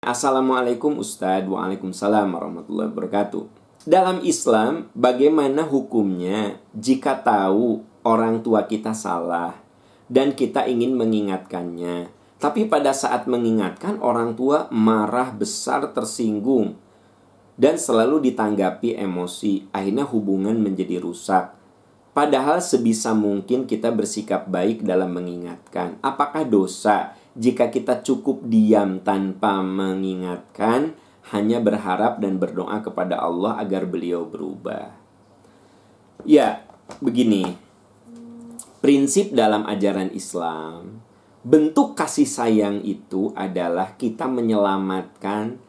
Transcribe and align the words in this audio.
Assalamualaikum 0.00 0.96
Ustadz. 0.96 1.44
Waalaikumsalam 1.44 2.32
warahmatullahi 2.32 2.88
wabarakatuh. 2.88 3.44
Dalam 3.84 4.24
Islam 4.24 4.88
bagaimana 4.96 5.60
hukumnya 5.68 6.56
jika 6.72 7.20
tahu 7.20 7.84
orang 8.00 8.40
tua 8.40 8.64
kita 8.64 8.96
salah 8.96 9.60
Dan 10.08 10.32
kita 10.32 10.64
ingin 10.64 10.96
mengingatkannya? 10.96 12.08
Tapi 12.40 12.64
pada 12.72 12.96
saat 12.96 13.28
mengingatkan 13.28 14.00
orang 14.00 14.40
tua 14.40 14.72
marah 14.72 15.36
besar 15.36 15.92
tersinggung 15.92 16.80
Dan 17.60 17.76
selalu 17.76 18.32
ditanggapi 18.32 18.96
emosi. 18.96 19.68
Akhirnya 19.68 20.08
hubungan 20.08 20.56
menjadi 20.64 20.96
rusak. 20.96 21.52
Padahal 22.16 22.64
sebisa 22.64 23.12
mungkin 23.12 23.68
kita 23.68 23.92
bersikap 23.92 24.48
baik 24.48 24.80
dalam 24.80 25.12
mengingatkan. 25.12 26.00
Apakah 26.00 26.48
dosa 26.48 27.19
jika 27.38 27.70
kita 27.70 28.02
cukup 28.02 28.42
diam 28.50 28.98
tanpa 29.06 29.62
mengingatkan, 29.62 30.98
hanya 31.30 31.62
berharap 31.62 32.18
dan 32.18 32.42
berdoa 32.42 32.82
kepada 32.82 33.22
Allah 33.22 33.54
agar 33.62 33.86
beliau 33.86 34.26
berubah. 34.26 34.90
Ya, 36.26 36.66
begini. 36.98 37.54
Prinsip 38.82 39.30
dalam 39.30 39.62
ajaran 39.68 40.10
Islam, 40.10 41.04
bentuk 41.46 41.94
kasih 41.94 42.26
sayang 42.26 42.82
itu 42.82 43.30
adalah 43.38 43.94
kita 43.94 44.26
menyelamatkan 44.26 45.60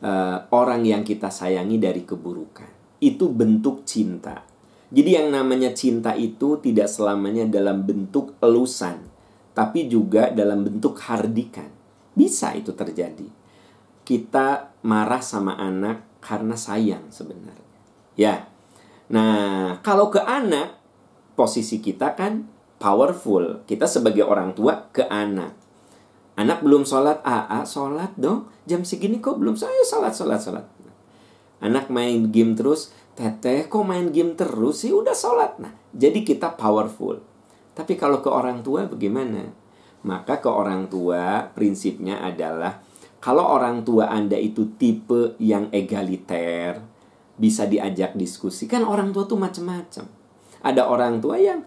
uh, 0.00 0.48
orang 0.48 0.86
yang 0.88 1.02
kita 1.04 1.28
sayangi 1.28 1.76
dari 1.76 2.08
keburukan. 2.08 2.70
Itu 3.02 3.28
bentuk 3.28 3.84
cinta. 3.84 4.46
Jadi 4.88 5.10
yang 5.12 5.28
namanya 5.28 5.76
cinta 5.76 6.16
itu 6.16 6.56
tidak 6.62 6.88
selamanya 6.88 7.44
dalam 7.50 7.84
bentuk 7.84 8.38
elusan 8.40 9.11
tapi 9.52 9.88
juga 9.88 10.32
dalam 10.32 10.64
bentuk 10.64 10.96
hardikan. 11.04 11.68
Bisa 12.12 12.52
itu 12.56 12.72
terjadi. 12.72 13.28
Kita 14.02 14.72
marah 14.84 15.20
sama 15.20 15.56
anak 15.56 16.20
karena 16.24 16.56
sayang 16.56 17.08
sebenarnya. 17.12 17.72
Ya. 18.16 18.48
Nah, 19.12 19.80
kalau 19.84 20.08
ke 20.08 20.20
anak, 20.24 20.80
posisi 21.36 21.80
kita 21.84 22.16
kan 22.16 22.48
powerful. 22.80 23.64
Kita 23.68 23.84
sebagai 23.84 24.24
orang 24.24 24.56
tua 24.56 24.88
ke 24.92 25.04
anak. 25.08 25.52
Anak 26.32 26.64
belum 26.64 26.88
sholat, 26.88 27.20
ah 27.22 27.64
sholat 27.68 28.16
dong. 28.16 28.48
Jam 28.64 28.88
segini 28.88 29.20
kok 29.20 29.36
belum 29.36 29.52
saya 29.52 29.84
sholat, 29.84 30.16
sholat, 30.16 30.40
sholat. 30.40 30.66
Anak 31.62 31.92
main 31.92 32.32
game 32.32 32.56
terus, 32.58 32.90
teteh 33.14 33.68
kok 33.68 33.84
main 33.84 34.10
game 34.10 34.32
terus 34.34 34.82
sih 34.82 34.90
udah 34.90 35.14
sholat. 35.14 35.60
Nah, 35.60 35.76
jadi 35.92 36.24
kita 36.24 36.56
powerful 36.56 37.31
tapi 37.72 37.96
kalau 37.96 38.20
ke 38.20 38.28
orang 38.28 38.60
tua 38.60 38.84
bagaimana? 38.84 39.48
Maka 40.02 40.42
ke 40.42 40.50
orang 40.50 40.90
tua 40.90 41.48
prinsipnya 41.54 42.20
adalah 42.20 42.82
kalau 43.22 43.46
orang 43.46 43.86
tua 43.86 44.10
Anda 44.10 44.34
itu 44.34 44.74
tipe 44.74 45.38
yang 45.38 45.70
egaliter, 45.70 46.82
bisa 47.38 47.70
diajak 47.70 48.18
diskusi. 48.18 48.66
Kan 48.66 48.82
orang 48.82 49.14
tua 49.14 49.30
tuh 49.30 49.38
macam-macam. 49.38 50.04
Ada 50.62 50.82
orang 50.90 51.22
tua 51.22 51.38
yang 51.38 51.62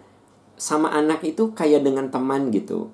sama 0.59 0.91
anak 0.91 1.23
itu 1.23 1.55
kayak 1.55 1.87
dengan 1.87 2.11
teman 2.11 2.51
gitu. 2.51 2.91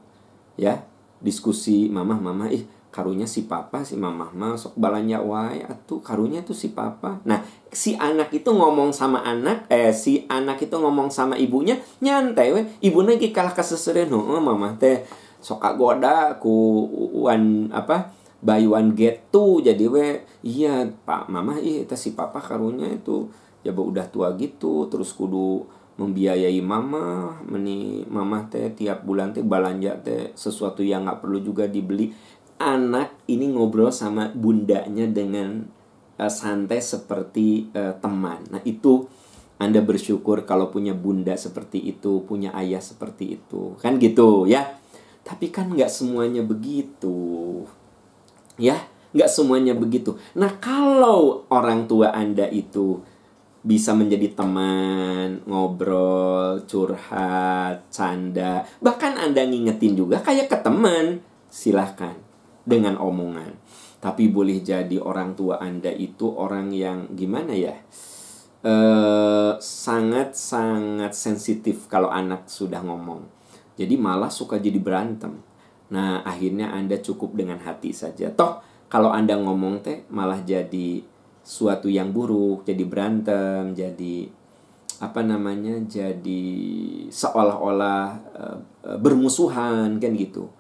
Ya, 0.62 0.86
diskusi 1.25 1.90
mama 1.90 2.18
mama 2.18 2.50
ih 2.53 2.66
karunya 2.92 3.23
si 3.23 3.47
papa 3.47 3.88
si 3.88 3.95
mama 3.95 4.28
mah 4.36 4.59
sok 4.59 4.75
balanya 4.75 5.23
wae 5.23 5.64
atuh 5.64 6.03
karunya 6.03 6.44
tuh 6.44 6.53
si 6.53 6.75
papa. 6.75 7.23
Nah 7.23 7.39
si 7.72 7.95
anak 7.95 8.36
itu 8.36 8.52
ngomong 8.52 8.92
sama 8.92 9.23
anak 9.23 9.66
eh 9.72 9.95
si 9.95 10.28
anak 10.28 10.59
itu 10.59 10.75
ngomong 10.75 11.08
sama 11.08 11.39
ibunya 11.39 11.80
nyantai 12.03 12.52
we 12.52 12.62
ibunya 12.84 13.16
lagi 13.16 13.31
kalah 13.31 13.56
keseseren 13.56 14.12
oh 14.12 14.44
mama 14.44 14.75
teh 14.75 15.08
sok 15.39 15.64
goda 15.80 16.36
ku 16.38 16.86
wan 17.23 17.72
apa 17.72 18.12
buy 18.44 18.68
one 18.68 18.91
get 18.91 19.31
two. 19.31 19.63
Jadi 19.63 19.88
we 19.88 20.28
iya 20.44 20.84
pak 21.08 21.31
mama 21.31 21.58
ih 21.63 21.88
itu 21.88 21.96
si 21.96 22.12
papa 22.12 22.44
karunya 22.44 22.91
itu 22.91 23.31
ya 23.63 23.72
udah 23.72 24.09
tua 24.12 24.35
gitu 24.35 24.91
terus 24.91 25.16
kudu 25.16 25.63
membiayai 26.02 26.58
mama 26.66 27.38
meni 27.46 28.02
mama 28.09 28.41
teh 28.50 28.73
tiap 28.73 29.06
bulan 29.06 29.38
teh 29.38 29.46
belanja 29.46 30.02
teh 30.02 30.34
sesuatu 30.34 30.81
yang 30.81 31.06
nggak 31.06 31.22
perlu 31.22 31.38
juga 31.46 31.69
dibeli 31.69 32.09
anak 32.61 33.17
ini 33.25 33.49
ngobrol 33.49 33.89
sama 33.89 34.29
bundanya 34.31 35.09
dengan 35.09 35.66
uh, 36.22 36.31
santai 36.31 36.77
seperti 36.79 37.73
uh, 37.73 37.97
teman. 37.97 38.45
Nah, 38.53 38.61
itu 38.61 39.09
Anda 39.61 39.81
bersyukur 39.81 40.45
kalau 40.45 40.73
punya 40.73 40.94
bunda 40.94 41.38
seperti 41.38 41.81
itu, 41.81 42.25
punya 42.25 42.53
ayah 42.57 42.81
seperti 42.81 43.41
itu. 43.41 43.77
Kan 43.77 43.97
gitu 43.97 44.45
ya. 44.49 44.77
Tapi 45.22 45.53
kan 45.53 45.69
nggak 45.69 45.89
semuanya 45.89 46.41
begitu. 46.41 47.61
Ya, 48.57 48.78
nggak 49.13 49.29
semuanya 49.29 49.78
begitu. 49.78 50.17
Nah, 50.33 50.57
kalau 50.57 51.45
orang 51.53 51.85
tua 51.85 52.09
Anda 52.09 52.49
itu 52.49 53.05
bisa 53.61 53.93
menjadi 53.93 54.33
teman, 54.33 55.45
ngobrol, 55.45 56.66
curhat, 56.66 57.85
canda, 57.93 58.66
bahkan 58.81 59.13
Anda 59.13 59.45
ngingetin 59.45 59.93
juga 59.93 60.17
kayak 60.25 60.49
ke 60.49 60.57
teman, 60.66 61.22
silahkan 61.53 62.17
dengan 62.66 62.97
omongan. 62.97 63.57
Tapi 64.01 64.33
boleh 64.33 64.66
jadi 64.66 64.97
orang 64.97 65.38
tua 65.38 65.61
Anda 65.61 65.94
itu 65.94 66.25
orang 66.33 66.73
yang 66.73 67.13
gimana 67.13 67.53
ya? 67.53 67.77
sangat-sangat 69.57 71.09
eh, 71.09 71.17
sensitif 71.17 71.89
kalau 71.89 72.13
anak 72.13 72.45
sudah 72.45 72.85
ngomong. 72.85 73.25
Jadi 73.73 73.97
malah 73.97 74.29
suka 74.29 74.61
jadi 74.61 74.77
berantem. 74.77 75.41
Nah, 75.89 76.22
akhirnya 76.22 76.69
Anda 76.69 77.01
cukup 77.01 77.33
dengan 77.33 77.57
hati 77.57 77.89
saja. 77.89 78.29
Toh, 78.29 78.61
kalau 78.85 79.09
Anda 79.09 79.33
ngomong 79.41 79.81
teh 79.81 80.05
malah 80.13 80.45
jadi 80.45 81.01
suatu 81.41 81.89
yang 81.89 82.13
buruk, 82.13 82.61
jadi 82.69 82.85
berantem, 82.85 83.73
jadi 83.73 84.29
apa 85.01 85.25
namanya? 85.25 85.81
jadi 85.89 86.43
seolah-olah 87.09 88.03
uh, 88.38 88.57
bermusuhan 89.01 89.97
kan 89.97 90.13
gitu 90.13 90.53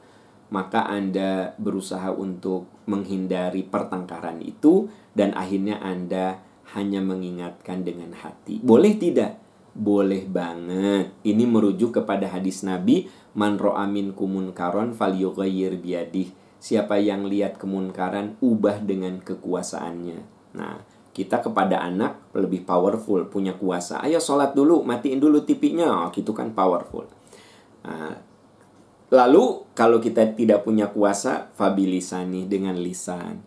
maka 0.51 0.83
Anda 0.85 1.55
berusaha 1.55 2.11
untuk 2.11 2.67
menghindari 2.85 3.63
pertengkaran 3.63 4.43
itu 4.43 4.91
dan 5.15 5.31
akhirnya 5.31 5.79
Anda 5.79 6.43
hanya 6.75 6.99
mengingatkan 6.99 7.87
dengan 7.87 8.11
hati. 8.15 8.59
Boleh 8.59 8.99
tidak? 8.99 9.39
Boleh 9.71 10.27
banget. 10.27 11.15
Ini 11.23 11.47
merujuk 11.47 12.03
kepada 12.03 12.27
hadis 12.27 12.67
Nabi, 12.67 13.07
"Man 13.31 13.55
ro'amin 13.55 14.11
kumunkaron 14.11 14.91
fal 14.91 15.15
biadih." 15.15 16.35
Siapa 16.61 16.99
yang 17.01 17.25
lihat 17.25 17.57
kemunkaran, 17.57 18.37
ubah 18.43 18.83
dengan 18.85 19.17
kekuasaannya. 19.23 20.19
Nah, 20.53 20.77
kita 21.11 21.41
kepada 21.41 21.81
anak 21.81 22.31
lebih 22.37 22.63
powerful, 22.63 23.25
punya 23.27 23.57
kuasa. 23.57 23.97
Ayo 24.03 24.21
sholat 24.21 24.53
dulu, 24.53 24.85
matiin 24.85 25.17
dulu 25.17 25.41
tipinya. 25.41 26.05
Oh, 26.05 26.09
gitu 26.13 26.31
kan 26.31 26.53
powerful. 26.53 27.09
Nah, 27.81 28.13
Lalu 29.11 29.75
kalau 29.75 29.99
kita 29.99 30.23
tidak 30.31 30.63
punya 30.63 30.87
kuasa, 30.87 31.51
fabilisani 31.59 32.47
dengan 32.47 32.79
lisan. 32.79 33.43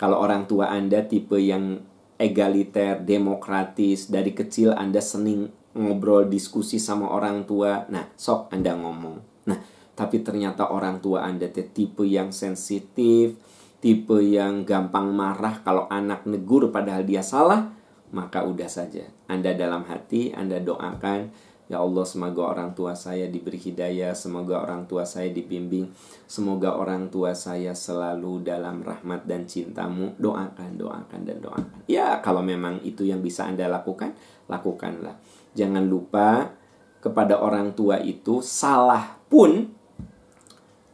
Kalau 0.00 0.16
orang 0.16 0.48
tua 0.48 0.72
Anda 0.72 1.04
tipe 1.04 1.36
yang 1.36 1.84
egaliter, 2.16 3.04
demokratis, 3.04 4.08
dari 4.08 4.32
kecil 4.32 4.72
Anda 4.72 5.04
senang 5.04 5.52
ngobrol 5.76 6.32
diskusi 6.32 6.80
sama 6.80 7.12
orang 7.12 7.44
tua, 7.44 7.84
nah 7.92 8.08
sok 8.16 8.48
Anda 8.48 8.72
ngomong. 8.72 9.44
Nah, 9.44 9.58
tapi 9.92 10.24
ternyata 10.24 10.72
orang 10.72 11.04
tua 11.04 11.28
Anda 11.28 11.52
tipe 11.52 12.08
yang 12.08 12.32
sensitif, 12.32 13.36
tipe 13.84 14.16
yang 14.24 14.64
gampang 14.64 15.12
marah 15.12 15.60
kalau 15.60 15.84
anak 15.92 16.24
negur 16.24 16.72
padahal 16.72 17.04
dia 17.04 17.20
salah, 17.20 17.76
maka 18.08 18.40
udah 18.40 18.72
saja. 18.72 19.04
Anda 19.28 19.52
dalam 19.52 19.84
hati, 19.84 20.32
Anda 20.32 20.64
doakan 20.64 21.52
Ya 21.64 21.80
Allah 21.80 22.04
semoga 22.04 22.52
orang 22.52 22.76
tua 22.76 22.92
saya 22.92 23.24
diberi 23.24 23.56
hidayah 23.56 24.12
Semoga 24.12 24.60
orang 24.60 24.84
tua 24.84 25.08
saya 25.08 25.32
dibimbing 25.32 25.88
Semoga 26.28 26.76
orang 26.76 27.08
tua 27.08 27.32
saya 27.32 27.72
selalu 27.72 28.44
dalam 28.44 28.84
rahmat 28.84 29.24
dan 29.24 29.48
cintamu. 29.48 30.12
Doakan, 30.20 30.76
doakan, 30.76 31.20
dan 31.24 31.40
doakan. 31.40 31.88
Ya 31.88 32.20
kalau 32.20 32.44
memang 32.44 32.84
itu 32.84 33.08
yang 33.08 33.24
bisa 33.24 33.48
Anda 33.48 33.72
lakukan 33.72 34.12
Lakukanlah. 34.44 35.16
Jangan 35.56 35.88
lupa 35.88 36.52
kepada 37.00 37.40
orang 37.40 37.72
tua 37.72 37.96
itu 37.96 38.44
Salah 38.44 39.16
pun 39.32 39.72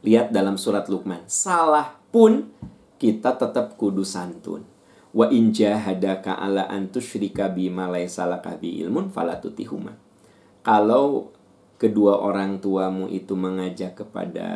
Lihat 0.06 0.30
dalam 0.30 0.54
surat 0.54 0.86
Luqman 0.86 1.26
Salah 1.26 1.98
pun 2.14 2.46
kita 3.00 3.32
tetap 3.34 3.80
kudu 3.80 4.04
santun. 4.06 4.62
Wa 5.10 5.32
in 5.34 5.50
jahadaka 5.50 6.38
ala 6.38 6.70
an 6.70 6.92
tusyrika 6.94 7.50
bima 7.50 7.90
laisa 7.90 8.28
bi 8.60 8.78
ilmun 8.84 9.10
falatutihuma 9.10 10.09
kalau 10.60 11.32
kedua 11.80 12.20
orang 12.20 12.60
tuamu 12.60 13.08
itu 13.08 13.32
mengajak 13.32 13.96
kepada 13.96 14.48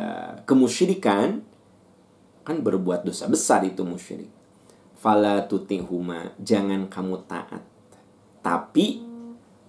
kemusyrikan 0.45 1.41
kan 2.45 2.57
berbuat 2.61 3.01
dosa 3.01 3.25
besar 3.25 3.65
itu 3.65 3.81
musyrik 3.81 4.29
fala 4.97 5.45
tutihuma 5.49 6.37
jangan 6.37 6.85
kamu 6.85 7.25
taat 7.25 7.65
tapi 8.45 9.01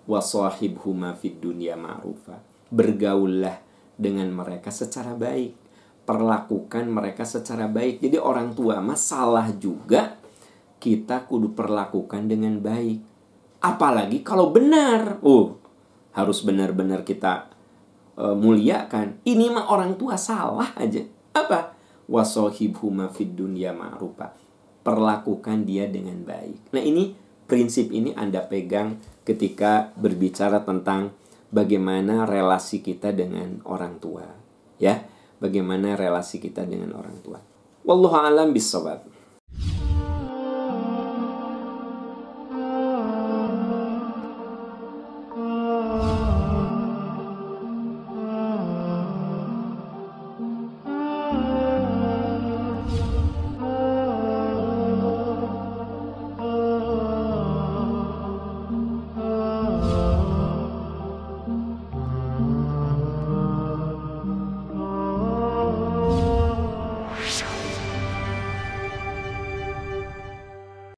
wasahibhuma 0.05 1.17
fid 1.17 1.41
dunya 1.41 1.75
ma'rufa 1.75 2.37
bergaullah 2.69 3.57
dengan 3.97 4.29
mereka 4.29 4.69
secara 4.69 5.17
baik 5.17 5.67
perlakukan 6.07 6.87
mereka 6.87 7.27
secara 7.27 7.67
baik. 7.67 7.99
Jadi 7.99 8.17
orang 8.17 8.55
tua 8.55 8.79
masalah 8.79 9.51
juga 9.59 10.15
kita 10.79 11.27
kudu 11.27 11.53
perlakukan 11.53 12.31
dengan 12.31 12.63
baik. 12.63 13.03
Apalagi 13.61 14.23
kalau 14.23 14.55
benar. 14.55 15.19
Oh, 15.27 15.59
harus 16.17 16.41
benar-benar 16.41 17.05
kita 17.05 17.53
uh, 18.17 18.33
muliakan. 18.33 19.21
Ini 19.23 19.53
mah 19.53 19.69
orang 19.69 20.01
tua 20.01 20.17
salah 20.17 20.73
aja. 20.81 21.05
Apa? 21.37 21.77
Wasohibhuma 22.09 23.13
fid 23.13 23.37
dunya 23.37 23.77
ma'rufa. 23.77 24.33
Perlakukan 24.81 25.69
dia 25.69 25.85
dengan 25.87 26.25
baik. 26.25 26.73
Nah, 26.73 26.81
ini 26.81 27.13
prinsip 27.45 27.93
ini 27.93 28.17
Anda 28.17 28.41
pegang 28.43 28.99
ketika 29.29 29.93
berbicara 29.99 30.65
tentang 30.65 31.13
bagaimana 31.53 32.25
relasi 32.25 32.81
kita 32.81 33.13
dengan 33.13 33.61
orang 33.69 34.01
tua. 34.01 34.25
Ya, 34.81 35.05
bagaimana 35.39 35.99
relasi 35.99 36.41
kita 36.41 36.65
dengan 36.65 36.97
orang 36.97 37.19
tua. 37.21 37.39
Wallahu 37.85 38.17
alam 38.17 38.51
bisawab. 38.57 39.16